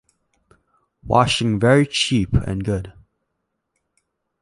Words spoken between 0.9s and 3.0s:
Washing very cheap and good.